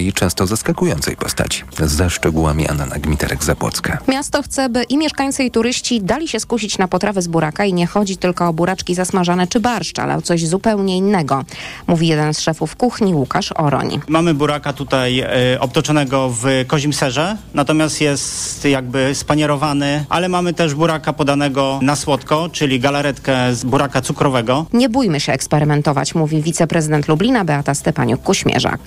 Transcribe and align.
i 0.00 0.12
często 0.12 0.46
zaskakującej 0.46 1.16
postaci. 1.16 1.62
Ze 1.78 2.10
szczegółami 2.10 2.68
Anna 2.68 2.86
Gmiterek-Zabłocka. 2.86 3.96
Miasto 4.08 4.42
chce, 4.42 4.68
by 4.68 4.82
i 4.82 4.98
mieszkańcy 4.98 5.44
i 5.44 5.50
turyści 5.50 6.00
dali 6.02 6.28
się 6.28 6.40
skusić 6.40 6.78
na 6.78 6.88
potrawy 6.88 7.22
z 7.22 7.28
buraka 7.28 7.64
i 7.64 7.72
nie 7.72 7.86
chodzi 7.86 8.16
tylko 8.16 8.48
o 8.48 8.52
buraczki 8.52 8.94
zasmażane 8.94 9.46
czy 9.46 9.60
barszcz, 9.60 9.98
ale 9.98 10.16
o 10.16 10.22
coś 10.22 10.46
zupełnie 10.46 10.96
innego, 10.96 11.44
mówi 11.86 12.08
jeden 12.08 12.34
z 12.34 12.40
szefów 12.40 12.76
kuchni 12.76 13.14
Łukasz 13.14 13.52
Oroń. 13.56 14.00
Mamy 14.08 14.34
buraka 14.34 14.72
tutaj 14.72 15.20
y, 15.54 15.60
obtoczonego 15.60 16.30
w 16.30 16.44
kozim 16.66 16.92
serze, 16.92 17.36
natomiast 17.54 18.00
jest 18.00 18.64
jakby 18.64 19.14
spanierowany, 19.14 20.04
ale 20.08 20.28
mamy 20.28 20.54
też 20.54 20.74
buraka 20.74 21.12
podanego 21.12 21.78
na 21.82 21.96
słodko, 21.96 22.48
czyli 22.52 22.80
galaretkę 22.80 23.54
z 23.54 23.64
buraka 23.64 24.00
cukrowego. 24.00 24.66
Nie 24.72 24.88
bójmy 24.88 25.20
się 25.20 25.32
eksperymentować, 25.32 26.14
mówi 26.14 26.42
wiceprezydent 26.42 27.08
Lublina 27.08 27.44
Beata 27.44 27.72
Stepaniuk-Kuśmierzak. 27.72 28.78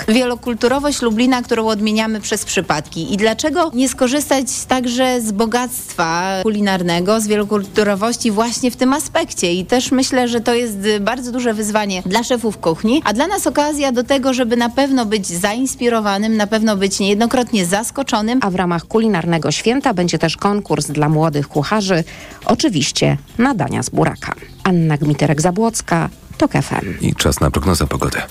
Wielokulturowość 0.90 1.02
Lublina, 1.02 1.42
którą 1.42 1.68
odmieniamy 1.68 2.22
przez 2.22 2.46
przypadki. 2.46 3.14
I 3.14 3.18
dlaczego 3.18 3.72
nie 3.74 3.90
skorzystać 3.90 4.66
także 4.68 5.22
z 5.22 5.32
bogactwa 5.32 6.40
kulinarnego, 6.44 7.22
z 7.22 7.28
wielokulturowości 7.28 8.32
właśnie 8.32 8.72
w 8.72 8.76
tym 8.76 8.94
aspekcie? 8.94 9.54
I 9.54 9.66
też 9.66 9.92
myślę, 9.92 10.28
że 10.28 10.42
to 10.42 10.54
jest 10.54 10.78
bardzo 11.02 11.32
duże 11.32 11.54
wyzwanie 11.54 12.02
dla 12.06 12.24
szefów 12.24 12.58
kuchni, 12.58 13.02
a 13.06 13.14
dla 13.14 13.28
nas 13.28 13.48
okazja 13.48 13.92
do 13.92 14.04
tego, 14.04 14.34
żeby 14.34 14.58
na 14.58 14.70
pewno 14.70 15.06
być 15.06 15.28
zainspirowanym, 15.28 16.38
na 16.38 16.48
pewno 16.48 16.78
być 16.78 17.00
niejednokrotnie 17.00 17.66
zaskoczonym. 17.66 18.40
A 18.42 18.50
w 18.50 18.56
ramach 18.56 18.86
kulinarnego 18.86 19.52
święta 19.52 19.94
będzie 19.94 20.20
też 20.20 20.38
konkurs 20.38 20.88
dla 20.88 21.10
młodych 21.10 21.48
kucharzy, 21.48 22.04
oczywiście 22.46 23.18
nadania 23.38 23.84
z 23.84 23.90
buraka. 23.90 24.34
Anna 24.64 24.98
Gmiterek-Zabłocka, 24.98 26.08
TOK 26.38 26.52
FM. 26.52 27.00
I 27.02 27.16
czas 27.16 27.40
na 27.40 27.52
prognozę 27.52 27.88
pogody. 27.88 28.22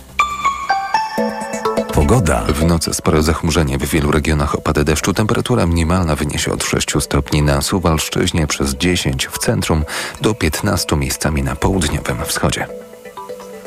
Pogoda. 1.99 2.45
W 2.45 2.65
nocy 2.65 2.95
spore 2.95 3.23
zachmurzenie. 3.23 3.79
W 3.79 3.91
wielu 3.91 4.11
regionach 4.11 4.55
opady 4.55 4.85
deszczu. 4.85 5.15
Temperatura 5.15 5.67
minimalna 5.67 6.17
wyniesie 6.17 6.53
od 6.53 6.65
6 6.65 6.93
stopni 7.01 7.43
na 7.43 7.63
Suwalszczyźnie, 7.63 8.47
przez 8.47 8.75
10 8.75 9.27
w 9.27 9.39
centrum, 9.39 9.85
do 10.21 10.35
15 10.35 10.97
miejscami 10.97 11.43
na 11.43 11.57
południowym 11.57 12.17
wschodzie. 12.25 12.67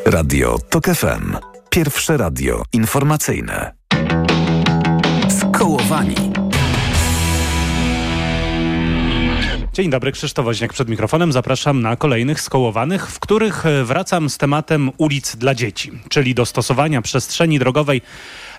Radio 0.05 0.59
TOK 0.69 0.85
FM. 0.85 1.38
Pierwsze 1.69 2.17
radio 2.17 2.63
informacyjne. 2.73 3.73
Skołowani. 5.39 6.41
Dzień 9.73 9.89
dobry, 9.89 10.11
Krzysztof 10.11 10.45
Woźniak 10.45 10.73
przed 10.73 10.89
mikrofonem. 10.89 11.31
Zapraszam 11.31 11.81
na 11.81 11.95
kolejnych 11.95 12.41
skołowanych, 12.41 13.11
w 13.11 13.19
których 13.19 13.66
e, 13.66 13.83
wracam 13.83 14.30
z 14.30 14.38
tematem 14.38 14.91
ulic 14.97 15.36
dla 15.36 15.55
dzieci, 15.55 15.91
czyli 16.09 16.36
dostosowania 16.36 17.02
przestrzeni 17.02 17.59
drogowej 17.59 18.02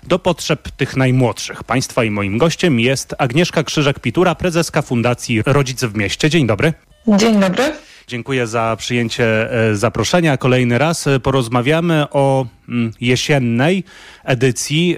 do 0.07 0.19
potrzeb 0.19 0.71
tych 0.71 0.97
najmłodszych. 0.97 1.63
Państwa 1.63 2.03
i 2.03 2.11
moim 2.11 2.37
gościem 2.37 2.79
jest 2.79 3.15
Agnieszka 3.17 3.63
Krzyżek-Pitura, 3.63 4.35
prezeska 4.35 4.81
Fundacji 4.81 5.41
Rodzice 5.45 5.87
w 5.87 5.95
Mieście. 5.95 6.29
Dzień 6.29 6.47
dobry. 6.47 6.73
Dzień 7.07 7.39
dobry. 7.39 7.63
Dziękuję 8.07 8.47
za 8.47 8.75
przyjęcie 8.79 9.51
e, 9.51 9.75
zaproszenia. 9.75 10.37
Kolejny 10.37 10.77
raz 10.77 11.07
e, 11.07 11.19
porozmawiamy 11.19 12.05
o 12.11 12.45
mm, 12.69 12.91
jesiennej 13.01 13.83
edycji 14.23 14.97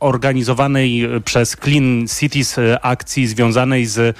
organizowanej 0.00 1.08
przez 1.24 1.56
Clean 1.64 2.06
Cities 2.18 2.56
akcji 2.82 3.26
związanej 3.26 3.86
z 3.86 4.16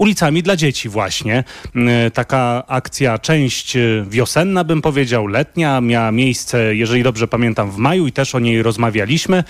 ulicami 0.00 0.42
dla 0.42 0.56
dzieci 0.56 0.88
właśnie. 0.88 1.44
Mm, 1.76 2.10
taka 2.10 2.64
akcja, 2.66 3.18
część 3.18 3.76
y, 3.76 4.04
wiosenna 4.08 4.64
bym 4.64 4.82
powiedział, 4.82 5.26
letnia, 5.26 5.80
miała 5.80 6.12
miejsce, 6.12 6.76
jeżeli 6.76 7.02
dobrze 7.02 7.28
pamiętam, 7.28 7.70
w 7.70 7.76
maju 7.76 8.06
i 8.06 8.12
też 8.12 8.34
o 8.34 8.38
niej 8.38 8.62
rozmawialiśmy. 8.62 9.36
E, 9.38 9.42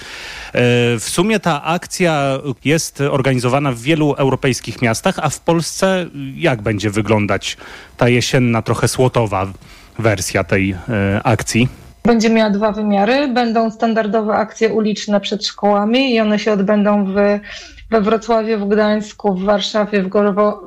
w 0.98 1.04
sumie 1.04 1.40
ta 1.40 1.64
akcja 1.64 2.38
jest 2.64 3.00
organizowana 3.00 3.72
w 3.72 3.78
wielu 3.78 4.12
europejskich 4.12 4.82
miastach, 4.82 5.18
a 5.22 5.28
w 5.28 5.40
Polsce 5.40 6.06
jak 6.36 6.62
będzie 6.62 6.90
wyglądać 6.90 7.56
ta 7.96 8.08
jesienna, 8.08 8.62
trochę 8.62 8.88
słotowa 8.88 9.46
wersja 9.98 10.44
tej 10.44 10.70
e, 10.70 11.20
akcji? 11.24 11.68
Będzie 12.04 12.30
miała 12.30 12.50
dwa 12.50 12.72
wymiary. 12.72 13.28
Będą 13.28 13.70
standardowe 13.70 14.34
akcje 14.34 14.72
uliczne 14.72 15.20
przed 15.20 15.46
szkołami 15.46 16.14
i 16.14 16.20
one 16.20 16.38
się 16.38 16.52
odbędą 16.52 17.04
w 17.04 17.40
we 17.90 18.00
Wrocławiu, 18.00 18.58
w 18.58 18.68
Gdańsku, 18.68 19.34
w 19.34 19.44
Warszawie, 19.44 20.02
w 20.02 20.08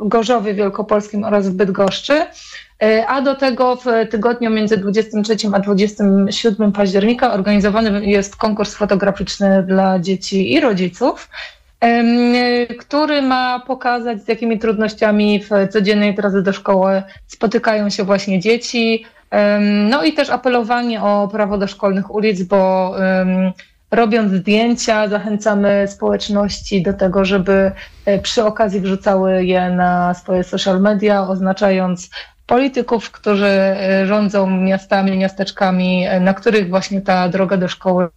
Gorzowie 0.01 0.53
Wielkopolskim 0.53 1.23
oraz 1.23 1.49
w 1.49 1.53
Bydgoszczy. 1.53 2.25
E, 2.83 3.07
a 3.07 3.21
do 3.21 3.35
tego 3.35 3.75
w 3.75 3.85
tygodniu 4.09 4.49
między 4.49 4.77
23 4.77 5.35
a 5.53 5.59
27 5.59 6.71
października 6.71 7.33
organizowany 7.33 8.05
jest 8.05 8.35
konkurs 8.35 8.75
fotograficzny 8.75 9.63
dla 9.63 9.99
dzieci 9.99 10.53
i 10.53 10.59
rodziców, 10.59 11.29
który 12.79 13.21
ma 13.21 13.59
pokazać, 13.59 14.23
z 14.23 14.27
jakimi 14.27 14.59
trudnościami 14.59 15.43
w 15.43 15.49
codziennej 15.71 16.15
drodze 16.15 16.41
do 16.41 16.53
szkoły 16.53 17.03
spotykają 17.27 17.89
się 17.89 18.03
właśnie 18.03 18.39
dzieci. 18.39 19.05
No 19.89 20.03
i 20.03 20.13
też 20.13 20.29
apelowanie 20.29 21.01
o 21.01 21.27
prawo 21.31 21.57
do 21.57 21.67
szkolnych 21.67 22.15
ulic, 22.15 22.43
bo 22.43 22.95
robiąc 23.93 24.33
zdjęcia, 24.33 25.07
zachęcamy 25.07 25.87
społeczności 25.87 26.83
do 26.83 26.93
tego, 26.93 27.25
żeby 27.25 27.71
e, 28.05 28.19
przy 28.19 28.43
okazji 28.45 28.81
wrzucały 28.81 29.45
je 29.45 29.69
na 29.69 30.13
swoje 30.13 30.43
social 30.43 30.81
media, 30.81 31.27
oznaczając 31.27 32.09
polityków, 32.45 33.11
którzy 33.11 33.45
e, 33.45 34.05
rządzą 34.07 34.49
miastami, 34.49 35.17
miasteczkami, 35.17 36.05
e, 36.07 36.19
na 36.19 36.33
których 36.33 36.69
właśnie 36.69 37.01
ta 37.01 37.29
droga 37.29 37.57
do 37.57 37.67
szkoły 37.67 38.07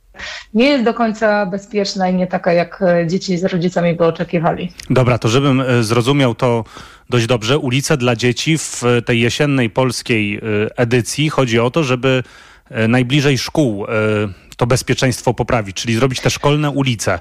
nie 0.55 0.65
jest 0.65 0.85
do 0.85 0.95
końca 0.95 1.47
bezpieczna 1.47 2.09
i 2.09 2.15
nie 2.15 2.27
taka, 2.27 2.53
jak 2.53 2.85
dzieci 3.07 3.39
z 3.39 3.45
rodzicami 3.45 3.95
by 3.95 4.05
oczekiwali. 4.05 4.73
Dobra, 4.91 5.19
to 5.19 5.29
żebym 5.29 5.63
zrozumiał 5.81 6.35
to 6.35 6.65
dość 7.11 7.27
dobrze, 7.27 7.59
ulice 7.59 7.97
dla 7.97 8.17
dzieci 8.17 8.59
w 8.59 8.83
tej 9.07 9.21
jesiennej 9.21 9.71
polskiej 9.71 10.41
edycji 10.77 11.31
chodzi 11.31 11.61
o 11.61 11.71
to, 11.71 11.85
żeby 11.85 12.23
najbliżej 12.89 13.39
szkół 13.39 13.87
to 14.57 14.67
bezpieczeństwo 14.67 15.35
poprawić, 15.35 15.77
czyli 15.77 15.95
zrobić 15.95 16.21
te 16.21 16.31
szkolne 16.31 16.71
ulice 16.71 17.21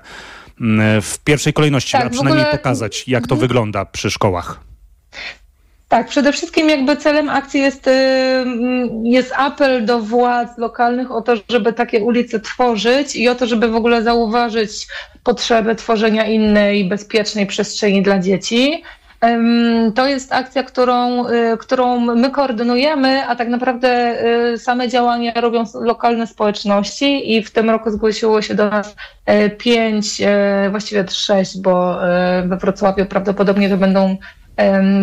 mm, 0.62 1.01
w 1.01 1.19
pierwszej 1.19 1.53
kolejności, 1.53 1.91
tak, 1.91 2.06
a 2.06 2.09
przynajmniej 2.09 2.46
ogóle... 2.46 2.57
pokazać, 2.57 3.07
jak 3.07 3.28
to 3.28 3.35
mhm. 3.35 3.47
wygląda 3.47 3.85
przy 3.85 4.12
szkołach. 4.12 4.59
Tak, 5.88 6.07
przede 6.07 6.34
wszystkim 6.34 6.69
jakby 6.69 6.97
celem 6.97 7.29
akcji 7.29 7.62
jest, 7.62 7.90
jest 9.03 9.34
apel 9.35 9.85
do 9.85 10.00
władz 10.00 10.57
lokalnych 10.57 11.12
o 11.12 11.22
to, 11.22 11.34
żeby 11.50 11.73
takie 11.73 12.00
ulice 12.00 12.40
tworzyć 12.40 13.16
i 13.16 13.29
o 13.29 13.35
to, 13.35 13.47
żeby 13.47 13.67
w 13.67 13.75
ogóle 13.75 14.03
zauważyć 14.03 14.88
potrzebę 15.23 15.75
tworzenia 15.75 16.25
innej, 16.25 16.90
bezpiecznej 16.90 17.47
przestrzeni 17.47 18.03
dla 18.03 18.19
dzieci. 18.19 18.84
To 19.95 20.07
jest 20.07 20.33
akcja, 20.33 20.63
którą, 20.63 21.29
y, 21.29 21.57
którą 21.57 21.99
my 21.99 22.29
koordynujemy, 22.29 23.27
a 23.27 23.35
tak 23.35 23.47
naprawdę 23.47 24.17
y, 24.53 24.57
same 24.57 24.89
działania 24.89 25.33
robią 25.41 25.63
lokalne 25.81 26.27
społeczności 26.27 27.35
i 27.35 27.43
w 27.43 27.51
tym 27.51 27.69
roku 27.69 27.91
zgłosiło 27.91 28.41
się 28.41 28.55
do 28.55 28.69
nas 28.69 28.95
e, 29.25 29.49
pięć, 29.49 30.21
e, 30.21 30.67
właściwie 30.71 31.05
sześć, 31.09 31.61
bo 31.61 32.05
e, 32.09 32.47
we 32.47 32.57
Wrocławiu 32.57 33.05
prawdopodobnie 33.05 33.69
to 33.69 33.77
będą 33.77 34.17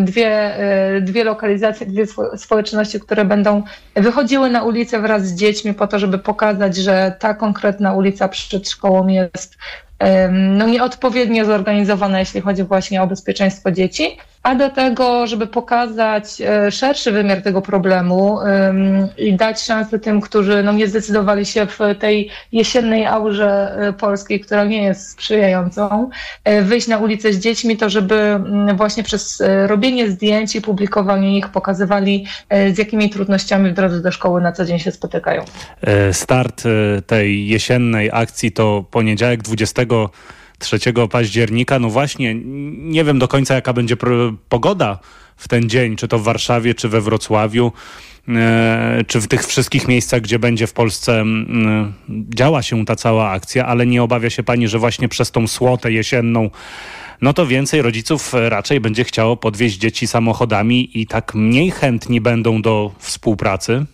dwie, 0.04 0.56
dwie 1.00 1.24
lokalizacje, 1.24 1.86
dwie 1.86 2.06
społeczności, 2.36 3.00
które 3.00 3.24
będą 3.24 3.62
wychodziły 3.96 4.50
na 4.50 4.62
ulicę 4.62 5.00
wraz 5.00 5.26
z 5.26 5.34
dziećmi 5.34 5.74
po 5.74 5.86
to, 5.86 5.98
żeby 5.98 6.18
pokazać, 6.18 6.76
że 6.76 7.16
ta 7.18 7.34
konkretna 7.34 7.92
ulica 7.92 8.28
przed 8.28 8.68
szkołą 8.68 9.06
jest 9.06 9.56
no, 10.30 10.66
nieodpowiednio 10.66 11.44
zorganizowana, 11.44 12.18
jeśli 12.18 12.40
chodzi 12.40 12.64
właśnie 12.64 13.02
o 13.02 13.06
bezpieczeństwo 13.06 13.70
dzieci 13.70 14.16
a 14.42 14.54
do 14.54 14.70
tego, 14.70 15.26
żeby 15.26 15.46
pokazać 15.46 16.40
e, 16.40 16.70
szerszy 16.70 17.12
wymiar 17.12 17.42
tego 17.42 17.62
problemu 17.62 18.38
i 19.18 19.34
dać 19.34 19.62
szansę 19.62 19.98
tym, 19.98 20.20
którzy 20.20 20.62
no, 20.62 20.72
nie 20.72 20.86
zdecydowali 20.86 21.46
się 21.46 21.66
w 21.66 21.78
tej 21.98 22.30
jesiennej 22.52 23.06
aurze 23.06 23.76
e, 23.78 23.92
polskiej, 23.92 24.40
która 24.40 24.64
nie 24.64 24.82
jest 24.82 25.10
sprzyjającą, 25.10 26.10
e, 26.44 26.62
wyjść 26.62 26.88
na 26.88 26.98
ulicę 26.98 27.32
z 27.32 27.38
dziećmi, 27.38 27.76
to 27.76 27.90
żeby 27.90 28.14
mm, 28.14 28.76
właśnie 28.76 29.02
przez 29.02 29.42
robienie 29.66 30.10
zdjęć 30.10 30.56
i 30.56 30.60
publikowanie 30.60 31.38
ich 31.38 31.48
pokazywali, 31.48 32.26
z 32.72 32.78
jakimi 32.78 33.10
trudnościami 33.10 33.70
w 33.70 33.74
drodze 33.74 34.00
do 34.00 34.12
szkoły 34.12 34.40
na 34.40 34.52
co 34.52 34.64
dzień 34.64 34.78
się 34.78 34.92
spotykają. 34.92 35.44
Start 36.12 36.62
tej 37.06 37.48
jesiennej 37.48 38.10
akcji 38.12 38.52
to 38.52 38.84
poniedziałek 38.90 39.42
20 39.42 39.82
3 40.58 40.78
października. 41.10 41.78
No 41.78 41.90
właśnie, 41.90 42.34
nie 42.74 43.04
wiem 43.04 43.18
do 43.18 43.28
końca 43.28 43.54
jaka 43.54 43.72
będzie 43.72 43.96
pogoda 44.48 44.98
w 45.36 45.48
ten 45.48 45.68
dzień, 45.68 45.96
czy 45.96 46.08
to 46.08 46.18
w 46.18 46.22
Warszawie, 46.22 46.74
czy 46.74 46.88
we 46.88 47.00
Wrocławiu, 47.00 47.72
e, 48.28 49.04
czy 49.06 49.20
w 49.20 49.28
tych 49.28 49.46
wszystkich 49.46 49.88
miejscach, 49.88 50.20
gdzie 50.20 50.38
będzie 50.38 50.66
w 50.66 50.72
Polsce 50.72 51.24
działa 52.08 52.62
się 52.62 52.84
ta 52.84 52.96
cała 52.96 53.30
akcja, 53.30 53.66
ale 53.66 53.86
nie 53.86 54.02
obawia 54.02 54.30
się 54.30 54.42
pani, 54.42 54.68
że 54.68 54.78
właśnie 54.78 55.08
przez 55.08 55.30
tą 55.30 55.46
słotę 55.46 55.92
jesienną 55.92 56.50
no 57.22 57.32
to 57.32 57.46
więcej 57.46 57.82
rodziców 57.82 58.32
raczej 58.48 58.80
będzie 58.80 59.04
chciało 59.04 59.36
podwieźć 59.36 59.78
dzieci 59.78 60.06
samochodami 60.06 61.00
i 61.00 61.06
tak 61.06 61.34
mniej 61.34 61.70
chętni 61.70 62.20
będą 62.20 62.62
do 62.62 62.92
współpracy? 62.98 63.86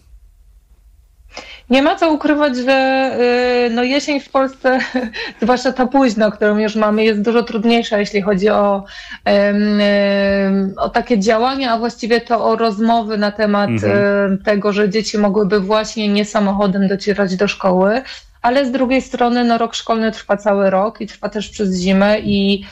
Nie 1.70 1.82
ma 1.82 1.96
co 1.96 2.12
ukrywać, 2.12 2.56
że 2.56 3.10
y, 3.66 3.70
no 3.70 3.82
jesień 3.82 4.20
w 4.20 4.30
Polsce, 4.30 4.78
zwłaszcza 5.42 5.72
ta 5.72 5.86
późna, 5.86 6.30
którą 6.30 6.58
już 6.58 6.76
mamy, 6.76 7.04
jest 7.04 7.22
dużo 7.22 7.42
trudniejsza, 7.42 7.98
jeśli 7.98 8.22
chodzi 8.22 8.48
o, 8.48 8.84
o 10.76 10.88
takie 10.88 11.18
działania, 11.18 11.72
a 11.72 11.78
właściwie 11.78 12.20
to 12.20 12.44
o 12.44 12.56
rozmowy 12.56 13.18
na 13.18 13.32
temat 13.32 13.70
mhm. 13.70 14.38
tego, 14.44 14.72
że 14.72 14.90
dzieci 14.90 15.18
mogłyby 15.18 15.60
właśnie 15.60 16.08
nie 16.08 16.24
samochodem 16.24 16.88
docierać 16.88 17.36
do 17.36 17.48
szkoły. 17.48 18.02
Ale 18.42 18.66
z 18.66 18.70
drugiej 18.70 19.02
strony 19.02 19.44
no, 19.44 19.58
rok 19.58 19.74
szkolny 19.74 20.12
trwa 20.12 20.36
cały 20.36 20.70
rok 20.70 21.00
i 21.00 21.06
trwa 21.06 21.28
też 21.28 21.48
przez 21.48 21.80
zimę 21.80 22.18
i 22.20 22.64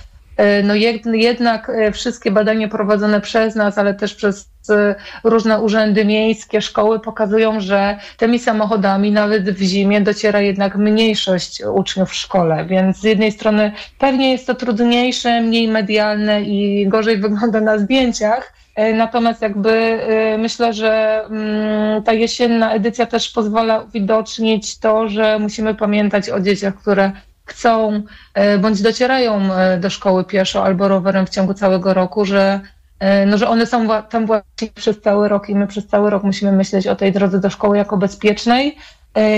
no 0.65 0.75
jednak 1.15 1.71
e, 1.71 1.93
wszystkie 1.93 2.31
badania 2.31 2.69
prowadzone 2.69 3.21
przez 3.21 3.55
nas, 3.55 3.79
ale 3.79 3.95
też 3.95 4.15
przez 4.15 4.51
e, 4.71 4.95
różne 5.25 5.61
urzędy 5.61 6.05
miejskie, 6.05 6.61
szkoły 6.61 7.01
pokazują, 7.01 7.61
że 7.61 7.99
tymi 8.17 8.39
samochodami 8.39 9.13
nawet 9.13 9.51
w 9.51 9.63
zimie 9.63 10.01
dociera 10.01 10.41
jednak 10.41 10.77
mniejszość 10.77 11.63
uczniów 11.75 12.11
w 12.11 12.15
szkole, 12.15 12.65
więc 12.65 12.97
z 12.97 13.05
jednej 13.05 13.33
strony 13.33 13.73
pewnie 13.99 14.33
jest 14.33 14.47
to 14.47 14.55
trudniejsze, 14.55 15.41
mniej 15.41 15.69
medialne 15.69 16.43
i 16.43 16.89
gorzej 16.89 17.17
wygląda 17.27 17.61
na 17.61 17.79
zdjęciach, 17.79 18.53
Natomiast 18.95 19.43
jakby 19.43 20.01
myślę, 20.39 20.73
że 20.73 21.23
mm, 21.31 22.03
ta 22.03 22.13
jesienna 22.13 22.73
edycja 22.73 23.07
też 23.07 23.31
pozwala 23.31 23.81
uwidocznić 23.81 24.79
to, 24.79 25.09
że 25.09 25.39
musimy 25.39 25.75
pamiętać 25.75 26.31
o 26.31 26.41
dzieciach, 26.41 26.75
które 26.75 27.13
chcą 27.47 28.03
e, 28.35 28.59
bądź 28.59 28.83
docierają 28.83 29.55
e, 29.55 29.79
do 29.79 29.91
szkoły 29.91 30.25
pieszo 30.25 30.65
albo 30.65 30.89
rowerem 30.89 31.27
w 31.27 31.31
ciągu 31.31 31.55
całego 31.55 31.95
roku, 31.95 32.25
że, 32.25 32.61
e, 32.99 33.27
no, 33.27 33.39
że 33.39 33.49
one 33.49 33.67
są 33.67 33.89
tam 34.11 34.27
właśnie 34.27 34.69
przez 34.75 35.01
cały 35.01 35.29
rok 35.29 35.49
i 35.49 35.55
my 35.55 35.67
przez 35.67 35.87
cały 35.87 36.11
rok 36.11 36.23
musimy 36.23 36.53
myśleć 36.53 36.87
o 36.87 36.97
tej 36.97 37.13
drodze 37.13 37.41
do 37.41 37.51
szkoły 37.51 37.77
jako 37.77 37.97
bezpiecznej, 37.97 38.77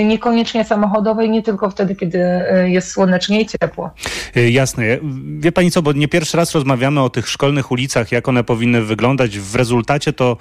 niekoniecznie 0.05 0.65
samochodowej, 0.65 1.29
nie 1.29 1.43
tylko 1.43 1.69
wtedy, 1.69 1.95
kiedy 1.95 2.19
jest 2.65 2.91
słonecznie 2.91 3.41
i 3.41 3.45
ciepło. 3.45 3.89
Jasne. 4.35 4.83
Wie 5.39 5.51
pani 5.51 5.71
co, 5.71 5.81
bo 5.81 5.93
nie 5.93 6.07
pierwszy 6.07 6.37
raz 6.37 6.55
rozmawiamy 6.55 7.01
o 7.01 7.09
tych 7.09 7.29
szkolnych 7.29 7.71
ulicach, 7.71 8.11
jak 8.11 8.27
one 8.27 8.43
powinny 8.43 8.81
wyglądać. 8.81 9.39
W 9.39 9.55
rezultacie 9.55 10.13
to 10.13 10.37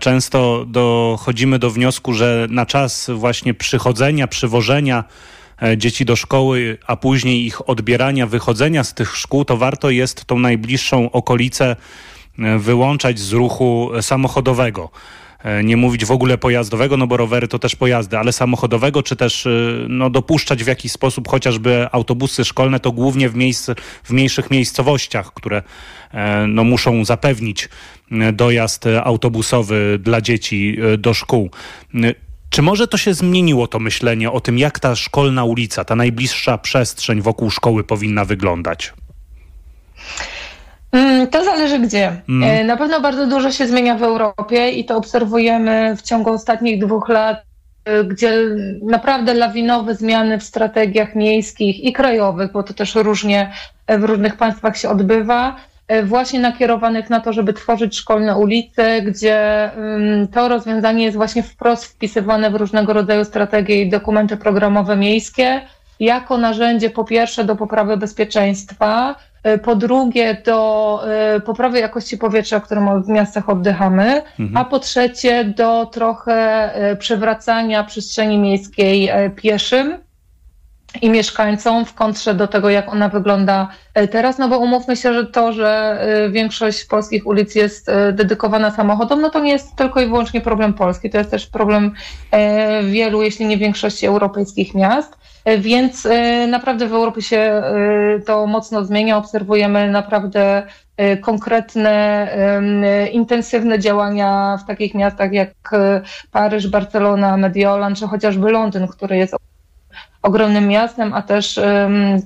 często 0.00 0.64
dochodzimy 0.66 1.58
do 1.58 1.70
wniosku, 1.70 2.12
że 2.12 2.46
na 2.50 2.66
czas 2.66 3.10
właśnie 3.14 3.54
przychodzenia, 3.54 4.26
przywożenia 4.26 5.04
dzieci 5.76 6.04
do 6.04 6.16
szkoły, 6.16 6.78
a 6.86 6.96
później 6.96 7.46
ich 7.46 7.68
odbierania, 7.68 8.26
wychodzenia 8.26 8.84
z 8.84 8.94
tych 8.94 9.16
szkół, 9.16 9.44
to 9.44 9.56
warto 9.56 9.90
jest 9.90 10.24
tą 10.24 10.38
najbliższą 10.38 11.10
okolicę 11.10 11.76
e, 12.38 12.58
wyłączać 12.58 13.18
z 13.18 13.32
ruchu 13.32 13.90
samochodowego 14.00 14.90
e, 15.44 15.64
nie 15.64 15.76
mówić 15.76 16.04
w 16.04 16.10
ogóle 16.10 16.38
pojazdowego, 16.38 16.96
no 16.96 17.06
bo 17.06 17.16
rowery 17.16 17.48
to 17.48 17.58
też 17.58 17.76
pojazdy, 17.76 18.18
ale 18.18 18.32
samochodowego, 18.32 19.02
czy 19.02 19.16
też 19.16 19.48
no, 19.88 20.10
dopuszczać 20.10 20.64
w 20.64 20.66
jakiś 20.66 20.92
sposób 20.92 21.28
chociażby 21.28 21.86
autobusy 21.92 22.44
szkolne, 22.44 22.80
to 22.80 22.92
głównie 22.92 23.28
w, 23.28 23.34
miejsc, 23.34 23.70
w 24.04 24.10
mniejszych 24.10 24.50
miejscowościach, 24.50 25.34
które 25.34 25.62
no, 26.48 26.64
muszą 26.64 27.04
zapewnić 27.04 27.68
dojazd 28.32 28.84
autobusowy 29.04 29.98
dla 30.02 30.20
dzieci 30.20 30.78
do 30.98 31.14
szkół. 31.14 31.50
Czy 32.50 32.62
może 32.62 32.88
to 32.88 32.96
się 32.96 33.14
zmieniło, 33.14 33.66
to 33.66 33.78
myślenie 33.78 34.30
o 34.30 34.40
tym, 34.40 34.58
jak 34.58 34.80
ta 34.80 34.96
szkolna 34.96 35.44
ulica, 35.44 35.84
ta 35.84 35.96
najbliższa 35.96 36.58
przestrzeń 36.58 37.20
wokół 37.20 37.50
szkoły 37.50 37.84
powinna 37.84 38.24
wyglądać? 38.24 38.92
Mm, 40.92 41.26
to 41.26 41.44
zależy 41.44 41.78
gdzie. 41.78 42.22
Mm. 42.28 42.66
Na 42.66 42.76
pewno 42.76 43.00
bardzo 43.00 43.26
dużo 43.26 43.52
się 43.52 43.66
zmienia 43.66 43.94
w 43.96 44.02
Europie 44.02 44.70
i 44.70 44.84
to 44.84 44.96
obserwujemy 44.96 45.96
w 45.96 46.02
ciągu 46.02 46.30
ostatnich 46.30 46.80
dwóch 46.84 47.08
lat, 47.08 47.42
e, 47.84 48.04
gdzie 48.04 48.32
naprawdę 48.82 49.34
lawinowe 49.34 49.94
zmiany 49.94 50.38
w 50.38 50.42
strategiach 50.42 51.14
miejskich 51.14 51.84
i 51.84 51.92
krajowych, 51.92 52.52
bo 52.52 52.62
to 52.62 52.74
też 52.74 52.94
różnie 52.94 53.52
w 53.88 54.04
różnych 54.04 54.36
państwach 54.36 54.76
się 54.76 54.88
odbywa, 54.88 55.56
E, 55.79 55.79
właśnie 56.04 56.40
nakierowanych 56.40 57.10
na 57.10 57.20
to, 57.20 57.32
żeby 57.32 57.52
tworzyć 57.52 57.96
szkolne 57.96 58.36
ulice, 58.36 59.02
gdzie 59.02 59.70
to 60.32 60.48
rozwiązanie 60.48 61.04
jest 61.04 61.16
właśnie 61.16 61.42
wprost 61.42 61.84
wpisywane 61.84 62.50
w 62.50 62.54
różnego 62.54 62.92
rodzaju 62.92 63.24
strategie 63.24 63.82
i 63.82 63.90
dokumenty 63.90 64.36
programowe 64.36 64.96
miejskie, 64.96 65.60
jako 66.00 66.38
narzędzie 66.38 66.90
po 66.90 67.04
pierwsze 67.04 67.44
do 67.44 67.56
poprawy 67.56 67.96
bezpieczeństwa, 67.96 69.16
e, 69.42 69.58
po 69.58 69.76
drugie 69.76 70.42
do 70.46 71.00
e, 71.08 71.40
poprawy 71.40 71.78
jakości 71.78 72.18
powietrza, 72.18 72.60
którym 72.60 73.02
w 73.02 73.08
miastach 73.08 73.48
oddychamy, 73.48 74.22
mhm. 74.38 74.56
a 74.56 74.64
po 74.64 74.78
trzecie 74.78 75.44
do 75.44 75.86
trochę 75.86 76.70
przywracania 76.98 77.84
przestrzeni 77.84 78.38
miejskiej 78.38 79.10
pieszym 79.36 79.98
i 81.02 81.10
mieszkańcom 81.10 81.84
w 81.84 81.94
kontrze 81.94 82.34
do 82.34 82.46
tego, 82.46 82.70
jak 82.70 82.92
ona 82.92 83.08
wygląda 83.08 83.68
e, 83.94 84.08
teraz, 84.08 84.38
no 84.38 84.48
bo 84.48 84.58
umówmy 84.58 84.96
się, 84.96 85.14
że 85.14 85.26
to, 85.26 85.52
że 85.52 85.98
e, 86.00 86.30
większość 86.30 86.84
polskich 86.84 87.26
ulic 87.26 87.54
jest 87.54 87.88
e, 87.88 88.12
dedykowana 88.12 88.70
samochodom, 88.70 89.20
no 89.20 89.30
to 89.30 89.40
nie 89.40 89.52
jest 89.52 89.76
tylko 89.76 90.00
i 90.00 90.06
wyłącznie 90.06 90.40
problem 90.40 90.74
Polski, 90.74 91.10
to 91.10 91.18
jest 91.18 91.30
też 91.30 91.46
problem 91.46 91.94
wielu, 92.84 93.22
jeśli 93.22 93.46
nie 93.46 93.56
większości 93.58 94.06
europejskich 94.06 94.74
miast. 94.74 95.20
Więc 95.58 96.08
naprawdę 96.48 96.86
w 96.86 96.92
Europie 96.92 97.22
się 97.22 97.62
to 98.26 98.46
mocno 98.46 98.84
zmienia. 98.84 99.16
Obserwujemy 99.16 99.90
naprawdę 99.90 100.62
konkretne, 101.20 102.28
intensywne 103.12 103.78
działania 103.78 104.58
w 104.64 104.66
takich 104.66 104.94
miastach 104.94 105.32
jak 105.32 105.54
Paryż, 106.30 106.68
Barcelona, 106.68 107.36
Mediolan, 107.36 107.94
czy 107.94 108.06
chociażby 108.06 108.50
Londyn, 108.50 108.86
który 108.88 109.16
jest 109.16 109.34
ogromnym 110.22 110.68
miastem, 110.68 111.14
a 111.14 111.22
też 111.22 111.60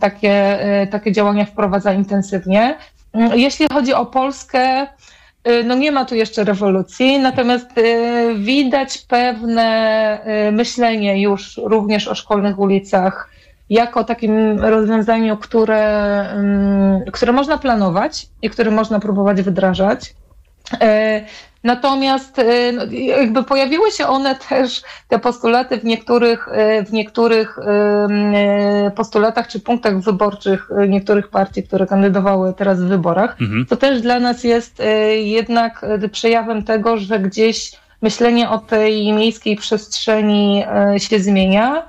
takie, 0.01 0.61
e, 0.83 0.87
takie 0.87 1.13
działania 1.13 1.45
wprowadza 1.45 1.93
intensywnie. 1.93 2.79
Mm, 3.13 3.39
jeśli 3.39 3.67
chodzi 3.73 3.95
o 3.95 4.07
Polskę, 4.07 4.87
e, 5.45 5.63
no 5.65 5.75
nie 5.75 5.93
ma 5.93 6.05
tu 6.05 6.15
jeszcze 6.15 6.45
rewolucji, 6.45 7.19
natomiast 7.19 7.79
e, 7.79 7.83
widać 8.35 8.99
pewne 8.99 10.19
myślenie 10.53 11.23
już 11.23 11.61
również 11.65 12.09
o 12.09 12.15
szkolnych 12.15 12.59
ulicach 12.59 13.31
jako 13.71 14.05
takim 14.05 14.59
rozwiązaniu, 14.59 15.37
które, 15.37 16.27
które 17.13 17.33
można 17.33 17.59
planować 17.59 18.27
i 18.43 18.51
które 18.51 18.71
można 18.71 19.01
próbować 19.01 19.43
wdrażać. 19.43 20.15
Natomiast 21.65 22.39
y, 22.39 22.73
no, 22.73 22.83
jakby 22.93 23.45
pojawiły 23.45 23.91
się 23.91 24.07
one 24.07 24.35
też, 24.49 24.83
te 25.09 25.19
postulaty 25.19 25.79
w 25.79 25.85
niektórych, 25.85 26.49
y, 26.49 26.85
w 26.85 26.93
niektórych 26.93 27.59
postulatach 28.97 29.49
czy 29.49 29.61
punktach 29.61 30.01
wyborczych 30.01 30.71
niektórych 30.89 31.29
partii, 31.29 31.63
które 31.63 31.87
kandydowały 31.87 32.55
teraz 32.57 32.83
w 32.83 32.87
wyborach. 32.87 33.37
Mhm. 33.41 33.67
To 33.67 33.77
też 33.77 34.01
dla 34.01 34.21
nas 34.21 34.45
jest 34.45 34.83
jednak 35.17 35.87
przejawem 36.13 36.63
tego, 36.63 36.97
że 36.97 37.21
gdzieś 37.21 37.73
myślenie 38.03 38.51
o 38.51 38.59
tej 38.59 39.13
miejskiej 39.13 39.57
przestrzeni 39.57 40.65
się 40.99 41.19
zmienia. 41.19 41.83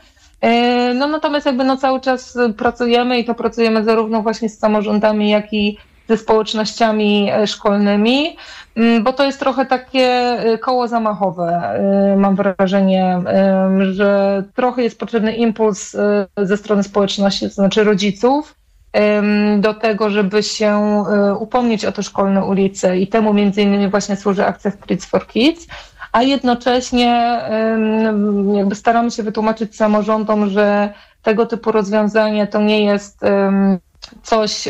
No 0.96 1.08
natomiast 1.08 1.46
jakby 1.46 1.64
no 1.64 1.78
cały 1.78 2.02
czas 2.02 2.38
pracujemy 2.58 3.20
i 3.20 3.26
to 3.26 3.36
pracujemy 3.36 3.84
zarówno 3.84 4.22
właśnie 4.22 4.50
z 4.50 4.60
samorządami, 4.60 5.30
jak 5.30 5.54
i 5.54 5.78
ze 6.10 6.18
społecznościami 6.18 7.30
szkolnymi. 7.46 8.38
Mm, 8.76 9.04
bo 9.04 9.14
to 9.14 9.24
jest 9.24 9.40
trochę 9.40 9.66
takie 9.66 10.38
y, 10.54 10.58
koło 10.58 10.88
zamachowe. 10.88 11.80
Y, 12.14 12.18
mam 12.18 12.36
wrażenie, 12.36 13.22
że 13.92 14.44
trochę 14.56 14.84
jest 14.84 15.00
potrzebny 15.00 15.36
impuls 15.36 15.96
ze 16.38 16.58
strony 16.58 16.84
społeczności, 16.84 17.46
to 17.46 17.54
znaczy 17.54 17.84
rodziców, 17.84 18.56
do 19.58 19.74
tego, 19.74 20.10
żeby 20.10 20.44
się 20.44 21.04
upomnieć 21.40 21.86
o 21.86 21.92
te 21.92 22.04
szkolne 22.04 22.46
ulice 22.46 22.98
i 22.98 23.08
temu 23.08 23.34
między 23.34 23.62
innymi 23.62 23.88
właśnie 23.88 24.16
służy 24.16 24.46
akcja 24.46 24.72
Streets 24.72 25.06
for 25.06 25.28
Kids, 25.28 25.68
a 26.12 26.24
jednocześnie 26.24 27.42
jakby 28.54 28.76
staramy 28.76 29.12
się 29.12 29.24
wytłumaczyć 29.24 29.76
samorządom, 29.76 30.50
że 30.50 30.94
tego 31.22 31.46
typu 31.46 31.72
rozwiązanie 31.72 32.48
to 32.48 32.62
nie 32.62 32.86
jest 32.86 33.22
coś 34.24 34.68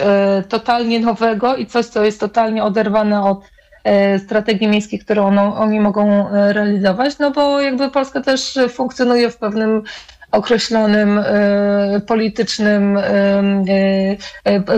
totalnie 0.50 1.00
nowego 1.00 1.56
i 1.56 1.66
coś, 1.66 1.86
co 1.86 2.06
jest 2.06 2.20
totalnie 2.20 2.64
oderwane 2.64 3.24
od 3.24 3.40
E, 3.86 4.20
strategii 4.20 4.68
miejskich, 4.68 5.06
które 5.06 5.22
ono, 5.24 5.56
oni 5.56 5.80
mogą 5.80 6.30
e, 6.30 6.54
realizować, 6.54 7.18
no 7.20 7.32
bo 7.32 7.62
jakby 7.62 7.92
Polska 7.92 8.22
też 8.22 8.60
funkcjonuje 8.70 9.30
w 9.30 9.38
pewnym 9.38 9.84
określonym 10.32 11.20
e, 11.20 12.02
politycznym, 12.08 13.00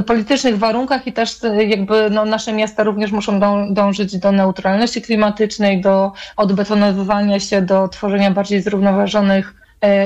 politycznych 0.07 0.57
warunkach 0.57 1.07
i 1.07 1.13
też 1.13 1.39
jakby 1.67 2.09
no, 2.09 2.25
nasze 2.25 2.53
miasta 2.53 2.83
również 2.83 3.11
muszą 3.11 3.39
dążyć 3.73 4.17
do 4.17 4.31
neutralności 4.31 5.01
klimatycznej, 5.01 5.81
do 5.81 6.11
odbetonowywania 6.37 7.39
się, 7.39 7.61
do 7.61 7.87
tworzenia 7.87 8.31
bardziej 8.31 8.61
zrównoważonych 8.61 9.53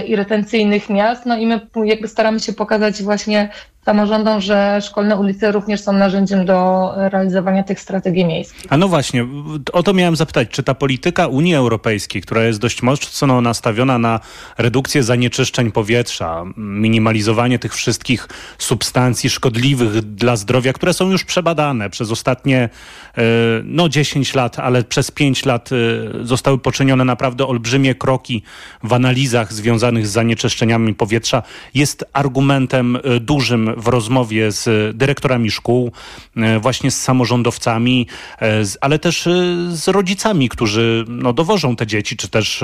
i 0.06 0.16
retencyjnych 0.16 0.90
miast. 0.90 1.26
No 1.26 1.38
i 1.38 1.48
my 1.48 1.60
jakby 1.86 2.08
staramy 2.08 2.40
się 2.40 2.54
pokazać 2.54 3.04
właśnie 3.04 3.50
samorządom, 3.86 4.42
że 4.42 4.80
szkolne 4.82 5.18
ulice 5.18 5.52
również 5.52 5.82
są 5.82 5.94
narzędziem 5.94 6.46
do 6.46 6.92
realizowania 6.96 7.64
tych 7.64 7.80
strategii 7.80 8.26
miejskich. 8.26 8.66
A 8.70 8.78
no 8.78 8.88
właśnie, 8.88 9.26
o 9.74 9.84
to 9.84 9.94
miałem 9.94 10.16
zapytać, 10.16 10.50
czy 10.50 10.64
ta 10.64 10.74
polityka 10.74 11.28
Unii 11.28 11.56
Europejskiej, 11.56 12.22
która 12.22 12.44
jest 12.44 12.60
dość 12.60 12.82
mocno 12.82 13.42
nastawiona 13.42 13.98
na 13.98 14.20
redukcję 14.58 15.04
zanieczyszczeń 15.04 15.72
powietrza, 15.72 16.44
minimalizowanie 16.58 17.60
tych 17.60 17.76
wszystkich 17.76 18.28
substancji 18.58 19.30
szkodliwych 19.30 20.02
dla 20.02 20.36
zdrowia, 20.36 20.74
które 20.74 20.94
są 20.94 21.10
już 21.10 21.24
przebadane 21.24 21.90
przez 21.90 22.12
ostatnie 22.12 22.70
e, 23.18 23.22
no 23.64 23.90
10 23.90 24.34
lat, 24.34 24.60
ale 24.60 24.84
przez 24.84 25.12
5 25.12 25.46
lat 25.46 25.70
e, 25.72 26.26
zostały 26.26 26.58
poczynione 26.58 27.06
naprawdę 27.06 27.48
olbrzymie 27.48 27.96
kroki 27.96 28.44
w 28.84 28.94
analizach 28.94 29.54
związanych 29.54 30.08
z 30.08 30.12
zanieczyszczeniami 30.12 30.94
powietrza, 30.94 31.44
jest 31.74 32.06
argumentem 32.14 32.96
e, 32.96 33.20
dużym 33.20 33.72
w 33.82 33.88
rozmowie 33.88 34.52
z 34.52 34.98
dyrektorami 34.98 35.52
szkół, 35.52 35.92
e, 36.38 36.60
właśnie 36.60 36.92
z 36.92 37.02
samorządowcami, 37.02 38.08
e, 38.42 38.64
ale 38.82 39.00
też 39.00 39.28
e, 39.28 39.32
z 39.70 39.88
rodzicami, 39.88 40.50
którzy 40.50 41.06
no, 41.08 41.34
dowożą 41.34 41.76
te 41.76 41.88
dzieci, 41.88 42.18
czy 42.18 42.30
też 42.30 42.64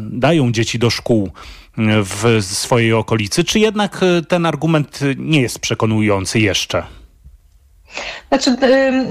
dają 0.00 0.52
dzieci 0.52 0.78
do 0.78 0.90
szkół 0.90 1.30
w 2.04 2.38
swojej 2.42 2.92
okolicy, 2.92 3.44
czy 3.44 3.58
jednak 3.58 4.00
ten 4.28 4.46
argument 4.46 5.00
nie 5.16 5.40
jest 5.40 5.58
przekonujący 5.58 6.40
jeszcze? 6.40 6.82
Znaczy, 8.28 8.56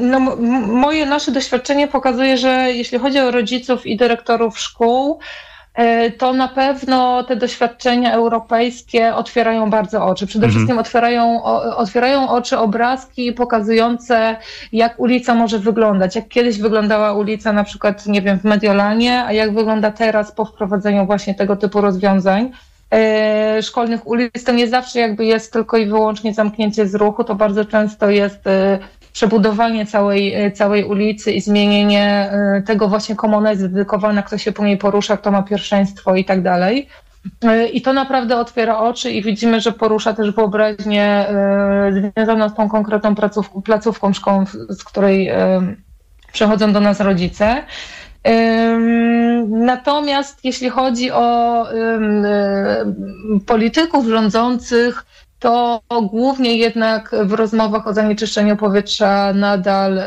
no, 0.01 0.19
moje, 0.67 1.05
nasze 1.05 1.31
doświadczenie 1.31 1.87
pokazuje, 1.87 2.37
że 2.37 2.71
jeśli 2.73 2.99
chodzi 2.99 3.19
o 3.19 3.31
rodziców 3.31 3.85
i 3.85 3.97
dyrektorów 3.97 4.59
szkół, 4.59 5.19
E, 5.19 5.58
to 6.17 6.33
na 6.33 6.47
pewno 6.47 7.23
te 7.23 7.35
doświadczenia 7.35 8.13
europejskie 8.13 9.15
otwierają 9.15 9.69
bardzo 9.69 10.05
oczy. 10.05 10.27
Przede 10.27 10.45
mhm. 10.45 10.51
wszystkim 10.51 10.79
otwierają, 10.79 11.43
otwierają 11.77 12.29
oczy 12.29 12.57
obrazki 12.57 13.33
pokazujące, 13.33 14.35
jak 14.71 14.99
ulica 14.99 15.35
może 15.35 15.59
wyglądać. 15.59 16.15
Jak 16.15 16.27
kiedyś 16.27 16.59
wyglądała 16.59 17.13
ulica 17.13 17.53
na 17.53 17.63
przykład, 17.63 18.05
nie 18.05 18.21
wiem, 18.21 18.39
w 18.39 18.43
Mediolanie, 18.43 19.23
a 19.23 19.33
jak 19.33 19.53
wygląda 19.53 19.91
teraz 19.91 20.31
po 20.31 20.45
wprowadzeniu 20.45 21.05
właśnie 21.05 21.35
tego 21.35 21.55
typu 21.55 21.81
rozwiązań 21.81 22.51
e, 22.93 23.61
szkolnych 23.61 24.07
ulic. 24.07 24.43
To 24.43 24.51
nie 24.51 24.67
zawsze 24.67 24.99
jakby 24.99 25.25
jest 25.25 25.53
tylko 25.53 25.77
i 25.77 25.85
wyłącznie 25.85 26.33
zamknięcie 26.33 26.87
z 26.87 26.95
ruchu, 26.95 27.23
to 27.23 27.35
bardzo 27.35 27.65
często 27.65 28.09
jest 28.09 28.47
e, 28.47 28.79
przebudowanie 29.13 29.85
całej, 29.85 30.33
e, 30.33 30.51
całej 30.51 30.83
ulicy 30.83 31.31
i 31.31 31.41
zmienienie 31.41 32.29
e, 32.31 32.61
tego 32.65 32.87
właśnie 32.87 33.15
komu 33.15 33.37
ona 33.37 33.49
jest 33.49 33.61
dedykowana, 33.61 34.23
kto 34.23 34.37
się 34.37 34.51
po 34.51 34.65
niej 34.65 34.77
porusza, 34.77 35.17
kto 35.17 35.31
ma 35.31 35.43
pierwszeństwo 35.43 36.15
i 36.15 36.25
tak 36.25 36.41
dalej. 36.41 36.87
E, 37.43 37.67
I 37.67 37.81
to 37.81 37.93
naprawdę 37.93 38.37
otwiera 38.37 38.79
oczy 38.79 39.11
i 39.11 39.23
widzimy, 39.23 39.61
że 39.61 39.71
porusza 39.71 40.13
też 40.13 40.31
wyobraźnię 40.31 41.25
związaną 42.15 42.49
z 42.49 42.55
tą 42.55 42.69
konkretną 42.69 43.15
placówką, 43.15 43.61
placówką 43.61 44.13
szkołą, 44.13 44.45
z 44.69 44.83
której 44.83 45.31
przechodzą 46.31 46.73
do 46.73 46.79
nas 46.79 46.99
rodzice. 46.99 47.63
Natomiast 49.47 50.45
jeśli 50.45 50.69
chodzi 50.69 51.11
o 51.11 51.65
polityków 53.45 54.07
rządzących, 54.07 55.05
to 55.39 55.81
głównie 56.01 56.57
jednak 56.57 57.15
w 57.25 57.33
rozmowach 57.33 57.87
o 57.87 57.93
zanieczyszczeniu 57.93 58.57
powietrza 58.57 59.33
nadal 59.33 59.99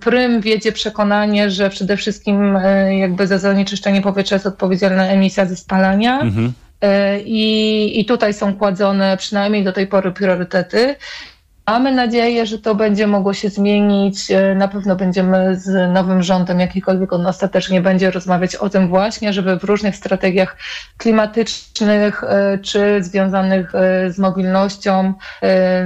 prym 0.00 0.40
wiedzie 0.40 0.72
przekonanie, 0.72 1.50
że 1.50 1.70
przede 1.70 1.96
wszystkim 1.96 2.56
e, 2.56 2.98
jakby 2.98 3.26
za 3.26 3.38
zanieczyszczenie 3.38 4.02
powietrza 4.02 4.36
jest 4.36 4.46
odpowiedzialna 4.46 5.06
emisja 5.06 5.46
ze 5.46 5.56
spalania. 5.56 6.20
Mhm. 6.20 6.52
E, 6.80 7.20
I, 7.20 8.00
I 8.00 8.04
tutaj 8.04 8.34
są 8.34 8.54
kładzone 8.54 9.16
przynajmniej 9.16 9.64
do 9.64 9.72
tej 9.72 9.86
pory 9.86 10.12
priorytety. 10.12 10.96
Mamy 11.66 11.92
nadzieję, 11.92 12.46
że 12.46 12.58
to 12.58 12.74
będzie 12.74 13.06
mogło 13.06 13.34
się 13.34 13.48
zmienić. 13.48 14.30
E, 14.30 14.54
na 14.54 14.68
pewno 14.68 14.96
będziemy 14.96 15.56
z 15.56 15.92
nowym 15.92 16.22
rządem, 16.22 16.60
jakikolwiek 16.60 17.12
on 17.12 17.26
ostatecznie 17.26 17.80
będzie, 17.80 18.10
rozmawiać 18.10 18.56
o 18.56 18.68
tym 18.68 18.88
właśnie, 18.88 19.32
żeby 19.32 19.58
w 19.58 19.64
różnych 19.64 19.96
strategiach 19.96 20.56
klimatycznych 20.96 22.24
e, 22.24 22.58
czy 22.58 23.02
związanych 23.02 23.74
e, 23.74 24.10
z 24.10 24.18
mobilnością 24.18 25.14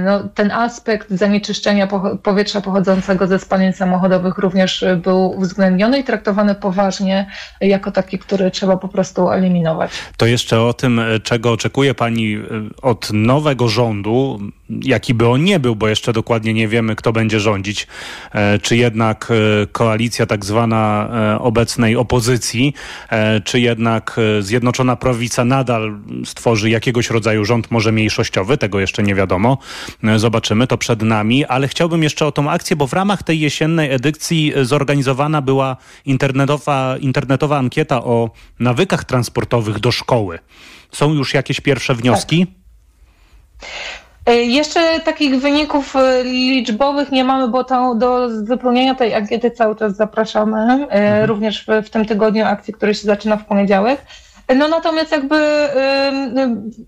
no, 0.05 0.23
ten 0.35 0.51
aspekt 0.51 1.09
zanieczyszczenia 1.09 1.87
powietrza 2.23 2.61
pochodzącego 2.61 3.27
ze 3.27 3.39
spalin 3.39 3.73
samochodowych 3.73 4.37
również 4.37 4.85
był 5.03 5.31
uwzględniony 5.31 5.99
i 5.99 6.03
traktowany 6.03 6.55
poważnie 6.55 7.31
jako 7.61 7.91
taki, 7.91 8.19
który 8.19 8.51
trzeba 8.51 8.77
po 8.77 8.87
prostu 8.87 9.31
eliminować. 9.31 9.91
To 10.17 10.25
jeszcze 10.25 10.61
o 10.61 10.73
tym, 10.73 11.01
czego 11.23 11.51
oczekuje 11.51 11.93
Pani 11.93 12.37
od 12.81 13.09
nowego 13.13 13.67
rządu, 13.67 14.39
jaki 14.69 15.13
by 15.13 15.27
on 15.27 15.43
nie 15.43 15.59
był, 15.59 15.75
bo 15.75 15.87
jeszcze 15.87 16.13
dokładnie 16.13 16.53
nie 16.53 16.67
wiemy, 16.67 16.95
kto 16.95 17.13
będzie 17.13 17.39
rządzić, 17.39 17.87
e, 18.31 18.59
czy 18.59 18.77
jednak 18.77 19.31
e, 19.31 19.67
koalicja 19.67 20.25
tak 20.25 20.45
zwana 20.45 21.09
e, 21.35 21.39
obecnej 21.39 21.95
opozycji, 21.95 22.73
czy 23.43 23.59
jednak 23.59 24.19
Zjednoczona 24.39 24.95
Prawica 24.95 25.45
nadal 25.45 25.99
stworzy 26.25 26.69
jakiegoś 26.69 27.09
rodzaju 27.09 27.45
rząd, 27.45 27.71
może 27.71 27.91
mniejszościowy, 27.91 28.57
tego 28.57 28.79
jeszcze 28.79 29.03
nie 29.03 29.15
wiadomo. 29.15 29.57
Zobaczymy, 30.15 30.67
to 30.67 30.77
przed 30.77 31.01
nami, 31.01 31.45
ale 31.45 31.67
chciałbym 31.67 32.03
jeszcze 32.03 32.25
o 32.25 32.31
tą 32.31 32.49
akcję, 32.49 32.75
bo 32.75 32.87
w 32.87 32.93
ramach 32.93 33.23
tej 33.23 33.39
jesiennej 33.39 33.91
edycji 33.91 34.53
zorganizowana 34.61 35.41
była 35.41 35.77
internetowa, 36.05 36.97
internetowa 36.99 37.57
ankieta 37.57 38.03
o 38.03 38.31
nawykach 38.59 39.03
transportowych 39.03 39.79
do 39.79 39.91
szkoły. 39.91 40.39
Są 40.91 41.13
już 41.13 41.33
jakieś 41.33 41.61
pierwsze 41.61 41.95
wnioski? 41.95 42.47
Tak. 42.47 44.08
E, 44.29 44.35
jeszcze 44.35 44.99
takich 44.99 45.41
wyników 45.41 45.95
e, 45.95 46.23
liczbowych 46.23 47.11
nie 47.11 47.23
mamy, 47.23 47.47
bo 47.47 47.63
to, 47.63 47.95
do 47.95 48.29
wypełnienia 48.43 48.95
tej 48.95 49.13
ankiety 49.13 49.51
cały 49.51 49.75
czas 49.75 49.95
zapraszamy, 49.95 50.57
e, 50.57 50.89
mhm. 50.89 51.25
również 51.25 51.65
w, 51.65 51.85
w, 51.87 51.89
tym 51.89 52.05
tygodniu 52.05 52.45
akcji, 52.45 52.73
który 52.73 52.95
się 52.95 53.07
zaczyna 53.07 53.37
w 53.37 53.45
poniedziałek. 53.45 54.01
No 54.55 54.67
natomiast 54.67 55.11
jakby 55.11 55.35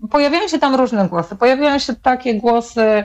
y, 0.02 0.08
pojawiają 0.08 0.48
się 0.48 0.58
tam 0.58 0.74
różne 0.74 1.08
głosy. 1.08 1.36
Pojawiają 1.36 1.78
się 1.78 1.94
takie 1.94 2.34
głosy, 2.34 3.04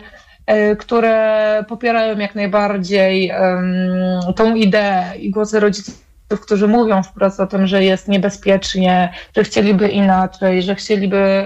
y, 0.72 0.76
które 0.76 1.66
popierają 1.68 2.18
jak 2.18 2.36
najbardziej 2.36 3.32
y, 3.32 4.34
tą 4.36 4.56
ideę 4.56 5.04
i 5.20 5.30
głosy 5.30 5.60
rodziców 5.60 6.07
którzy 6.36 6.68
mówią 6.68 7.04
wprost 7.04 7.40
o 7.40 7.48
tym, 7.48 7.68
że 7.68 7.84
jest 7.84 8.08
niebezpiecznie, 8.08 9.14
że 9.36 9.44
chcieliby 9.44 9.90
inaczej, 9.90 10.64
że 10.64 10.76
chcieliby 10.76 11.46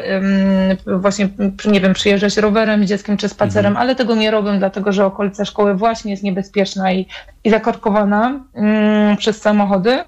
um, 0.86 1.00
właśnie, 1.02 1.30
nie 1.66 1.82
wiem, 1.82 1.94
przyjeżdżać 1.94 2.38
rowerem 2.38 2.86
z 2.86 2.90
dzieckiem 2.90 3.18
czy 3.18 3.30
spacerem, 3.30 3.72
mhm. 3.72 3.84
ale 3.84 3.96
tego 3.96 4.16
nie 4.16 4.32
robią, 4.32 4.60
dlatego 4.60 4.92
że 4.92 5.06
okolica 5.06 5.46
szkoły 5.46 5.76
właśnie 5.76 6.12
jest 6.12 6.24
niebezpieczna 6.24 6.94
i, 6.94 7.08
i 7.44 7.50
zakorkowana 7.50 8.40
um, 8.54 9.18
przez 9.18 9.42
samochody. 9.42 10.04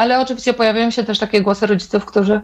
Ale 0.00 0.20
oczywiście 0.20 0.54
pojawiają 0.54 0.90
się 0.90 1.04
też 1.04 1.18
takie 1.18 1.40
głosy 1.40 1.66
rodziców, 1.66 2.04
którzy 2.04 2.40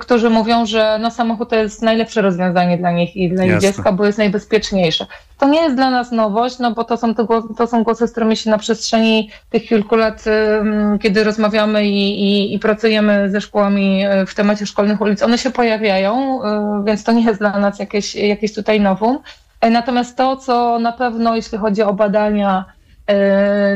którzy 0.00 0.30
mówią, 0.30 0.66
że 0.66 0.98
no, 1.00 1.10
samochód 1.10 1.48
to 1.48 1.56
jest 1.56 1.82
najlepsze 1.82 2.22
rozwiązanie 2.22 2.78
dla 2.78 2.92
nich 2.92 3.16
i 3.16 3.28
dla 3.30 3.44
ich 3.44 3.58
dziecka, 3.58 3.92
bo 3.92 4.06
jest 4.06 4.18
najbezpieczniejsze. 4.18 5.06
To 5.38 5.48
nie 5.48 5.62
jest 5.62 5.76
dla 5.76 5.90
nas 5.90 6.12
nowość, 6.12 6.58
no 6.58 6.74
bo 6.74 6.84
to 6.84 6.96
są, 6.96 7.14
te 7.14 7.24
głosy, 7.24 7.48
to 7.56 7.66
są 7.66 7.84
głosy, 7.84 8.06
z 8.06 8.10
którymi 8.10 8.36
się 8.36 8.50
na 8.50 8.58
przestrzeni 8.58 9.30
tych 9.50 9.64
kilku 9.64 9.96
lat, 9.96 10.24
kiedy 11.02 11.24
rozmawiamy 11.24 11.86
i, 11.86 12.22
i, 12.22 12.54
i 12.54 12.58
pracujemy 12.58 13.30
ze 13.30 13.40
szkołami 13.40 14.04
e, 14.04 14.26
w 14.26 14.34
temacie 14.34 14.66
szkolnych 14.66 15.00
ulic, 15.00 15.22
one 15.22 15.38
się 15.38 15.50
pojawiają, 15.50 16.42
e, 16.44 16.82
więc 16.86 17.04
to 17.04 17.12
nie 17.12 17.24
jest 17.24 17.38
dla 17.38 17.58
nas 17.58 17.78
jakieś, 17.78 18.14
jakieś 18.14 18.54
tutaj 18.54 18.80
nowum. 18.80 19.18
E, 19.60 19.70
natomiast 19.70 20.16
to, 20.16 20.36
co 20.36 20.78
na 20.78 20.92
pewno, 20.92 21.36
jeśli 21.36 21.58
chodzi 21.58 21.82
o 21.82 21.94
badania 21.94 22.64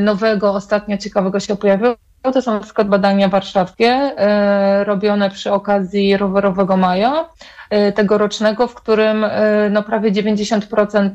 nowego, 0.01 0.53
ostatnio 0.53 0.97
ciekawego 0.97 1.39
się 1.39 1.55
pojawiło, 1.55 1.95
to 2.31 2.41
są 2.41 2.53
na 2.53 2.59
przykład 2.59 2.87
badania 2.87 3.29
warszawskie 3.29 3.87
e, 3.87 4.83
robione 4.83 5.29
przy 5.29 5.51
okazji 5.51 6.17
rowerowego 6.17 6.77
maja 6.77 7.25
e, 7.69 7.91
tegorocznego, 7.91 8.67
w 8.67 8.75
którym 8.75 9.23
e, 9.23 9.69
no, 9.69 9.83
prawie 9.83 10.11
90% 10.11 11.09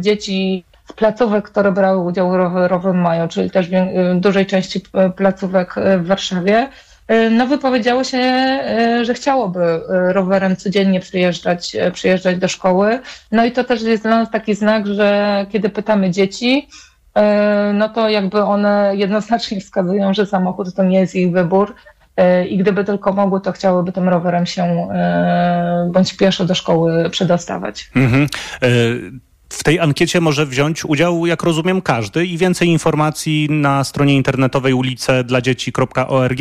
dzieci 0.00 0.64
z 0.88 0.92
placówek, 0.92 1.44
które 1.44 1.72
brały 1.72 1.98
udział 1.98 2.30
w 2.30 2.34
rowerowym 2.34 3.00
maju, 3.00 3.28
czyli 3.28 3.50
też 3.50 3.68
w 3.70 3.74
dużej 4.14 4.46
części 4.46 4.80
placówek 5.16 5.74
w 5.98 6.06
Warszawie, 6.06 6.68
no 7.30 7.46
wypowiedziało 7.46 8.04
się, 8.04 8.20
że 9.02 9.14
chciałoby 9.14 9.80
rowerem 9.88 10.56
codziennie 10.56 11.00
przyjeżdżać, 11.00 11.76
przyjeżdżać 11.92 12.38
do 12.38 12.48
szkoły. 12.48 13.00
No 13.32 13.44
i 13.44 13.52
to 13.52 13.64
też 13.64 13.82
jest 13.82 14.02
dla 14.02 14.16
nas 14.16 14.30
taki 14.30 14.54
znak, 14.54 14.86
że 14.86 15.46
kiedy 15.50 15.68
pytamy 15.68 16.10
dzieci, 16.10 16.68
no 17.74 17.88
to 17.88 18.08
jakby 18.08 18.42
one 18.42 18.92
jednoznacznie 18.96 19.60
wskazują, 19.60 20.14
że 20.14 20.26
samochód 20.26 20.74
to 20.74 20.84
nie 20.84 21.00
jest 21.00 21.14
ich 21.14 21.32
wybór 21.32 21.74
e, 22.16 22.46
i 22.46 22.58
gdyby 22.58 22.84
tylko 22.84 23.12
mogły, 23.12 23.40
to 23.40 23.52
chciałyby 23.52 23.92
tym 23.92 24.08
rowerem 24.08 24.46
się 24.46 24.62
e, 24.62 25.90
bądź 25.92 26.16
pieszo 26.16 26.44
do 26.44 26.54
szkoły 26.54 27.10
przedostawać. 27.10 27.90
Mhm. 27.96 28.26
W 29.48 29.64
tej 29.64 29.80
ankiecie 29.80 30.20
może 30.20 30.46
wziąć 30.46 30.84
udział, 30.84 31.26
jak 31.26 31.42
rozumiem, 31.42 31.82
każdy 31.82 32.26
i 32.26 32.38
więcej 32.38 32.68
informacji 32.68 33.48
na 33.50 33.84
stronie 33.84 34.16
internetowej 34.16 34.72
ulice 34.72 35.24
dla 35.24 35.40
dzieci.org? 35.40 36.38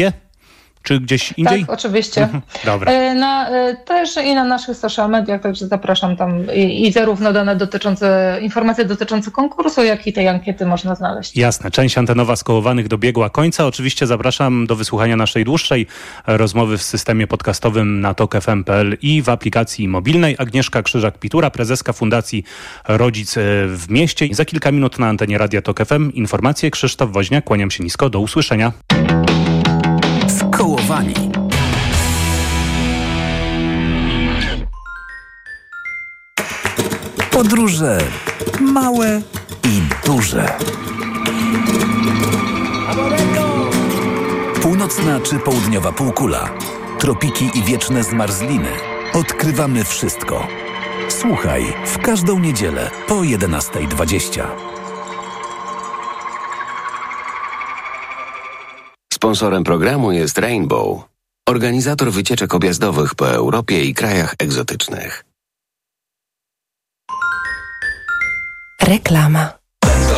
Czy 0.85 0.99
gdzieś 0.99 1.33
indziej? 1.37 1.65
Tak, 1.65 1.69
oczywiście. 1.69 2.21
Mhm, 2.23 2.41
dobra. 2.65 2.91
E, 2.91 3.15
Na, 3.15 3.49
e, 3.49 3.75
też 3.75 4.17
i 4.17 4.35
na 4.35 4.43
naszych 4.43 4.77
social 4.77 5.09
mediach, 5.09 5.41
także 5.41 5.67
zapraszam 5.67 6.17
tam 6.17 6.53
i, 6.55 6.87
i 6.87 6.91
zarówno 6.91 7.33
dane 7.33 7.55
dotyczące, 7.55 8.37
informacje 8.41 8.85
dotyczące 8.85 9.31
konkursu, 9.31 9.83
jak 9.83 10.07
i 10.07 10.13
tej 10.13 10.27
ankiety 10.27 10.65
można 10.65 10.95
znaleźć. 10.95 11.37
Jasne. 11.37 11.71
Część 11.71 11.97
antenowa 11.97 12.35
skołowanych 12.35 12.87
dobiegła 12.87 13.29
końca. 13.29 13.65
Oczywiście 13.65 14.07
zapraszam 14.07 14.67
do 14.67 14.75
wysłuchania 14.75 15.15
naszej 15.15 15.45
dłuższej 15.45 15.87
rozmowy 16.27 16.77
w 16.77 16.83
systemie 16.83 17.27
podcastowym 17.27 18.01
na 18.01 18.13
tokefm.pl 18.13 18.97
i 19.01 19.21
w 19.21 19.29
aplikacji 19.29 19.87
mobilnej. 19.87 20.35
Agnieszka 20.39 20.81
Krzyżak-Pitura, 20.81 21.49
prezeska 21.49 21.93
Fundacji 21.93 22.43
Rodzic 22.87 23.35
w 23.67 23.85
Mieście. 23.89 24.27
Za 24.31 24.45
kilka 24.45 24.71
minut 24.71 24.99
na 24.99 25.07
antenie 25.07 25.37
Radia 25.37 25.61
Tok 25.61 25.85
FM 25.85 26.11
informacje. 26.13 26.71
Krzysztof 26.71 27.11
Woźniak, 27.11 27.43
kłaniam 27.43 27.71
się 27.71 27.83
nisko. 27.83 28.09
Do 28.09 28.19
usłyszenia. 28.19 28.71
Skołowani. 30.55 31.13
Podróże 37.31 37.97
małe 38.61 39.21
i 39.63 39.81
duże. 40.05 40.57
Północna 44.61 45.19
czy 45.19 45.39
południowa 45.39 45.91
półkula, 45.91 46.49
tropiki 46.99 47.49
i 47.55 47.63
wieczne 47.63 48.03
zmarzliny. 48.03 48.69
Odkrywamy 49.13 49.83
wszystko. 49.83 50.47
Słuchaj 51.09 51.73
w 51.85 51.97
każdą 51.97 52.39
niedzielę 52.39 52.91
po 53.07 53.15
11.20. 53.15 54.74
Sponsorem 59.25 59.63
programu 59.63 60.11
jest 60.11 60.37
Rainbow, 60.37 61.03
organizator 61.49 62.11
wycieczek 62.11 62.53
objazdowych 62.53 63.15
po 63.15 63.29
Europie 63.29 63.83
i 63.83 63.93
krajach 63.93 64.35
egzotycznych. 64.39 65.25
Reklama. 68.81 69.64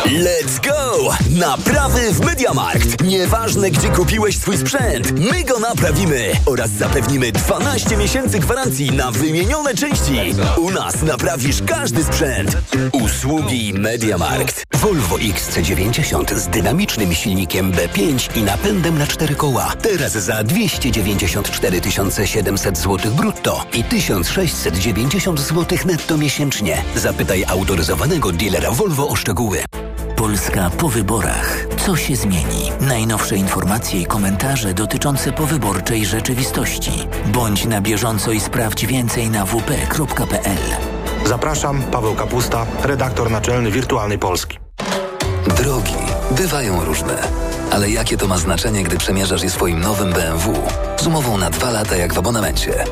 Let's 0.06 0.60
go! 0.60 1.10
Naprawy 1.30 2.12
w 2.12 2.20
Mediamarkt. 2.20 3.02
Nieważne, 3.04 3.70
gdzie 3.70 3.88
kupiłeś 3.88 4.38
swój 4.38 4.58
sprzęt, 4.58 5.12
my 5.12 5.44
go 5.44 5.58
naprawimy 5.58 6.32
oraz 6.46 6.70
zapewnimy 6.70 7.32
12 7.32 7.96
miesięcy 7.96 8.38
gwarancji 8.38 8.90
na 8.90 9.10
wymienione 9.10 9.74
części. 9.74 10.34
U 10.56 10.70
nas 10.70 11.02
naprawisz 11.02 11.62
każdy 11.66 12.04
sprzęt. 12.04 12.56
Usługi 12.92 13.74
Mediamarkt. 13.74 14.64
Volvo 14.74 15.16
XC90 15.16 16.34
z 16.36 16.48
dynamicznym 16.48 17.14
silnikiem 17.14 17.72
B5 17.72 18.36
i 18.36 18.42
napędem 18.42 18.98
na 18.98 19.06
cztery 19.06 19.34
koła. 19.34 19.72
Teraz 19.82 20.12
za 20.12 20.44
294 20.44 21.80
700 22.24 22.78
zł 22.78 23.12
brutto 23.12 23.64
i 23.72 23.84
1690 23.84 25.40
zł 25.40 25.78
netto 25.86 26.18
miesięcznie. 26.18 26.82
Zapytaj 26.96 27.44
autoryzowanego 27.48 28.32
dealera 28.32 28.70
Volvo 28.70 29.08
o 29.08 29.16
szczegóły. 29.16 29.58
Polska 30.18 30.70
po 30.70 30.88
wyborach. 30.88 31.66
Co 31.86 31.96
się 31.96 32.16
zmieni? 32.16 32.72
Najnowsze 32.80 33.36
informacje 33.36 34.00
i 34.00 34.06
komentarze 34.06 34.74
dotyczące 34.74 35.32
powyborczej 35.32 36.06
rzeczywistości. 36.06 36.90
Bądź 37.26 37.64
na 37.64 37.80
bieżąco 37.80 38.32
i 38.32 38.40
sprawdź 38.40 38.86
więcej 38.86 39.30
na 39.30 39.46
wp.pl. 39.46 40.58
Zapraszam, 41.26 41.82
Paweł 41.82 42.14
Kapusta, 42.14 42.66
redaktor 42.82 43.30
naczelny 43.30 43.70
Wirtualnej 43.70 44.18
Polski. 44.18 44.58
Drogi 45.56 45.94
bywają 46.30 46.84
różne. 46.84 47.14
Ale 47.70 47.90
jakie 47.90 48.16
to 48.16 48.26
ma 48.28 48.38
znaczenie, 48.38 48.84
gdy 48.84 48.98
przemierzasz 48.98 49.42
je 49.42 49.50
swoim 49.50 49.80
nowym 49.80 50.12
BMW? 50.12 50.54
Z 50.96 51.06
umową 51.06 51.38
na 51.38 51.50
dwa 51.50 51.70
lata 51.70 51.96
jak 51.96 52.14
w 52.14 52.18
abonamencie. 52.18 52.84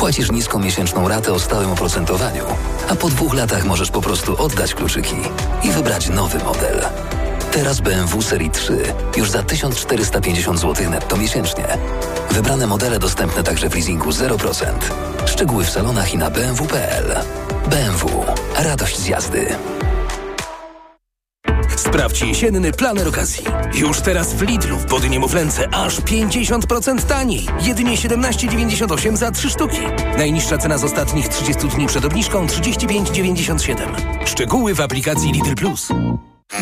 Płacisz 0.00 0.32
niską 0.32 0.58
miesięczną 0.58 1.08
ratę 1.08 1.32
o 1.32 1.40
stałym 1.40 1.70
oprocentowaniu, 1.70 2.44
a 2.88 2.94
po 2.94 3.08
dwóch 3.08 3.34
latach 3.34 3.64
możesz 3.64 3.90
po 3.90 4.00
prostu 4.00 4.42
oddać 4.42 4.74
kluczyki 4.74 5.16
i 5.62 5.70
wybrać 5.70 6.08
nowy 6.08 6.38
model. 6.38 6.84
Teraz 7.52 7.80
BMW 7.80 8.22
Serii 8.22 8.50
3 8.50 8.78
już 9.16 9.30
za 9.30 9.42
1450 9.42 10.60
zł 10.60 10.90
netto 10.90 11.16
miesięcznie. 11.16 11.64
Wybrane 12.30 12.66
modele 12.66 12.98
dostępne 12.98 13.42
także 13.42 13.68
w 13.68 13.74
leasingu 13.74 14.10
0%. 14.10 14.64
Szczegóły 15.26 15.64
w 15.64 15.70
salonach 15.70 16.14
i 16.14 16.18
na 16.18 16.30
bmw.pl. 16.30 17.16
BMW. 17.70 18.24
Radość 18.58 18.98
z 18.98 19.06
jazdy. 19.06 19.56
Sprawdź 22.00 22.22
jesienny 22.22 22.72
planer 22.72 23.08
okazji. 23.08 23.44
Już 23.74 24.00
teraz 24.00 24.34
w 24.34 24.42
Lidlu 24.42 24.76
w 24.76 24.86
body 24.86 25.08
niemowlęce 25.08 25.68
aż 25.74 26.00
50% 26.00 27.02
taniej. 27.02 27.46
Jedynie 27.62 27.96
17,98 27.96 29.16
za 29.16 29.30
3 29.30 29.50
sztuki. 29.50 29.80
Najniższa 30.18 30.58
cena 30.58 30.78
z 30.78 30.84
ostatnich 30.84 31.28
30 31.28 31.68
dni 31.68 31.86
przed 31.86 32.04
obniżką 32.04 32.46
35,97. 32.46 33.74
Szczegóły 34.26 34.74
w 34.74 34.80
aplikacji 34.80 35.32
Lidl 35.32 35.54
Plus. 35.54 35.88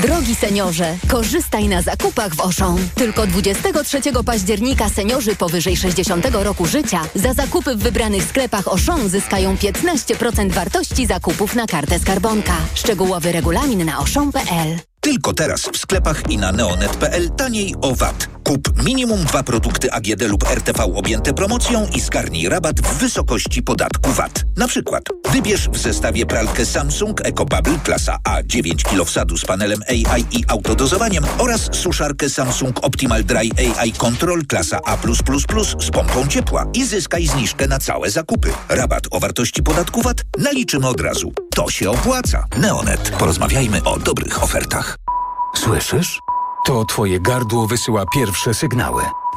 Drogi 0.02 0.34
seniorze, 0.34 0.96
korzystaj 1.08 1.68
na 1.68 1.82
zakupach 1.82 2.34
w 2.34 2.40
Auchan. 2.40 2.78
Tylko 2.94 3.26
23 3.26 4.00
października 4.26 4.88
seniorzy 4.88 5.36
powyżej 5.36 5.76
60 5.76 6.26
roku 6.32 6.66
życia 6.66 7.00
za 7.14 7.32
zakupy 7.32 7.76
w 7.76 7.82
wybranych 7.82 8.24
sklepach 8.24 8.68
Auchan 8.68 9.08
zyskają 9.08 9.54
15% 9.54 10.52
wartości 10.52 11.06
zakupów 11.06 11.54
na 11.54 11.66
kartę 11.66 11.98
skarbonka. 11.98 12.56
Szczegółowy 12.74 13.32
regulamin 13.32 13.84
na 13.84 13.96
auchan.pl. 13.96 14.78
Tylko 15.08 15.32
teraz 15.32 15.62
w 15.62 15.76
sklepach 15.76 16.30
i 16.30 16.36
na 16.36 16.52
neonet.pl 16.52 17.30
taniej 17.30 17.74
o 17.80 17.94
VAT. 17.94 18.37
Kup 18.48 18.82
minimum 18.84 19.24
dwa 19.24 19.42
produkty 19.42 19.92
AGD 19.92 20.22
lub 20.22 20.42
RTV 20.42 20.84
objęte 20.94 21.34
promocją 21.34 21.86
i 21.94 22.00
zgarnij 22.00 22.48
rabat 22.48 22.80
w 22.80 22.98
wysokości 22.98 23.62
podatku 23.62 24.12
VAT. 24.12 24.44
Na 24.56 24.68
przykład 24.68 25.02
wybierz 25.30 25.68
w 25.68 25.78
zestawie 25.78 26.26
pralkę 26.26 26.66
Samsung 26.66 27.20
EcoBubble 27.26 27.78
klasa 27.84 28.18
A 28.24 28.42
9 28.42 28.82
kg 28.82 29.04
wsadu 29.04 29.36
z 29.38 29.44
panelem 29.44 29.80
AI 29.88 30.24
i 30.32 30.44
autodozowaniem 30.48 31.24
oraz 31.38 31.68
suszarkę 31.72 32.30
Samsung 32.30 32.84
Optimal 32.84 33.24
Dry 33.24 33.50
AI 33.78 33.92
Control 33.92 34.46
klasa 34.46 34.80
A+++ 34.84 34.96
z 35.80 35.90
pompą 35.90 36.26
ciepła 36.28 36.66
i 36.74 36.84
zyskaj 36.84 37.26
zniżkę 37.26 37.66
na 37.66 37.78
całe 37.78 38.10
zakupy. 38.10 38.52
Rabat 38.68 39.02
o 39.10 39.20
wartości 39.20 39.62
podatku 39.62 40.02
VAT 40.02 40.22
naliczymy 40.38 40.88
od 40.88 41.00
razu. 41.00 41.32
To 41.54 41.70
się 41.70 41.90
opłaca. 41.90 42.44
Neonet. 42.58 43.10
Porozmawiajmy 43.10 43.84
o 43.84 43.98
dobrych 43.98 44.42
ofertach. 44.42 44.96
Słyszysz? 45.56 46.18
To 46.64 46.84
twoje 46.84 47.20
gardło 47.20 47.66
wysyła 47.66 48.04
pierwsze 48.14 48.54
sygnały. 48.54 49.02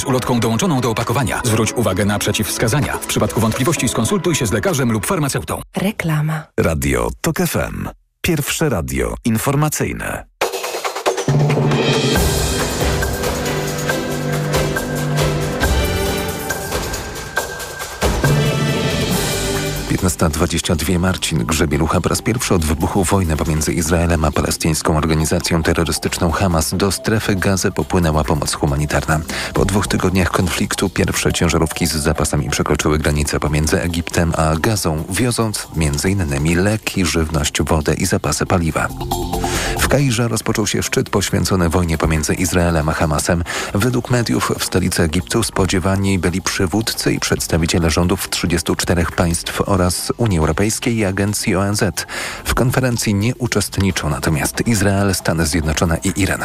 z 0.00 0.04
ulotką 0.04 0.40
dołączoną 0.40 0.80
do 0.80 0.90
opakowania. 0.90 1.40
Zwróć 1.44 1.72
uwagę 1.72 2.04
na 2.04 2.18
przeciwwskazania. 2.18 2.96
W 2.96 3.06
przypadku 3.06 3.40
wątpliwości 3.40 3.88
skonsultuj 3.88 4.34
się 4.34 4.46
z 4.46 4.52
lekarzem 4.52 4.92
lub 4.92 5.06
farmaceutą. 5.06 5.62
Reklama. 5.76 6.42
Radio 6.60 7.08
TOK 7.20 7.36
FM. 7.36 7.88
Pierwsze 8.22 8.68
radio 8.68 9.14
informacyjne. 9.24 10.27
Piętnasta 19.98 20.28
dwadzieścia 20.28 20.74
dwie 20.74 20.98
Marcin 20.98 21.44
Grzebielucha 21.44 22.00
po 22.00 22.08
raz 22.08 22.22
pierwszy 22.22 22.54
od 22.54 22.64
wybuchu 22.64 23.04
wojny 23.04 23.36
pomiędzy 23.36 23.72
Izraelem 23.72 24.24
a 24.24 24.30
palestyńską 24.30 24.96
organizacją 24.96 25.62
terrorystyczną 25.62 26.30
Hamas 26.30 26.74
do 26.74 26.92
strefy 26.92 27.36
gazy 27.36 27.70
popłynęła 27.70 28.24
pomoc 28.24 28.54
humanitarna. 28.54 29.20
Po 29.54 29.64
dwóch 29.64 29.86
tygodniach 29.88 30.30
konfliktu 30.30 30.90
pierwsze 30.90 31.32
ciężarówki 31.32 31.86
z 31.86 31.92
zapasami 31.92 32.50
przekroczyły 32.50 32.98
granicę 32.98 33.40
pomiędzy 33.40 33.82
Egiptem 33.82 34.32
a 34.36 34.56
Gazą, 34.56 35.04
wioząc 35.10 35.68
m.in. 35.76 36.62
leki, 36.62 37.06
żywność, 37.06 37.62
wodę 37.62 37.94
i 37.94 38.06
zapasy 38.06 38.46
paliwa. 38.46 38.88
W 39.78 39.88
Kairze 39.88 40.28
rozpoczął 40.28 40.66
się 40.66 40.82
szczyt 40.82 41.10
poświęcony 41.10 41.68
wojnie 41.68 41.98
pomiędzy 41.98 42.34
Izraelem 42.34 42.88
a 42.88 42.92
Hamasem. 42.92 43.44
Według 43.74 44.10
mediów 44.10 44.52
w 44.58 44.64
stolicy 44.64 45.02
Egiptu 45.02 45.42
spodziewani 45.42 46.18
byli 46.18 46.42
przywódcy 46.42 47.12
i 47.12 47.20
przedstawiciele 47.20 47.90
rządów 47.90 48.28
34 48.30 49.06
państw 49.16 49.60
oraz 49.66 49.87
Unii 50.16 50.38
Europejskiej 50.38 50.96
i 50.96 51.04
Agencji 51.04 51.56
ONZ. 51.56 51.82
W 52.44 52.54
konferencji 52.54 53.14
nie 53.14 53.34
uczestniczą 53.34 54.10
natomiast 54.10 54.66
Izrael, 54.66 55.14
Stany 55.14 55.46
Zjednoczone 55.46 55.98
i 56.04 56.20
Iran. 56.20 56.44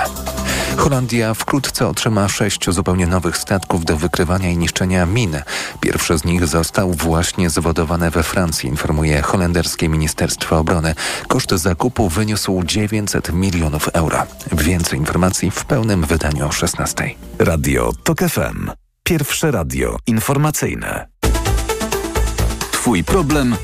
Holandia 0.78 1.34
wkrótce 1.34 1.88
otrzyma 1.88 2.30
sześć 2.30 2.70
zupełnie 2.70 3.08
nowych 3.08 3.38
statków 3.38 3.86
do 3.86 3.98
wykrywania 3.98 4.50
i 4.50 4.58
niszczenia 4.58 5.06
min. 5.06 5.42
Pierwszy 5.80 6.18
z 6.18 6.26
nich 6.26 6.48
został 6.48 6.94
właśnie 6.94 7.50
zawodowany 7.50 8.12
we 8.12 8.24
Francji, 8.24 8.70
informuje 8.70 9.22
holenderskie 9.22 9.90
Ministerstwo 9.90 10.58
Obrony. 10.58 10.96
Koszt 11.28 11.52
zakupu 11.52 12.10
wyniósł 12.10 12.64
900 12.64 13.34
milionów 13.34 13.90
euro. 13.94 14.24
Więcej 14.52 15.00
informacji 15.00 15.52
w 15.52 15.66
pełnym 15.66 16.04
wydaniu 16.04 16.48
o 16.48 16.52
16. 16.52 17.16
Radio 17.40 17.92
TOK 18.04 18.20
FM. 18.20 18.72
Pierwsze 19.04 19.52
radio 19.52 19.98
informacyjne. 20.08 21.13
Twój 22.84 23.04
problem, 23.04 23.56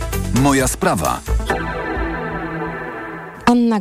moja 0.41 0.67
sprawa. 0.67 1.19
Anna 3.45 3.79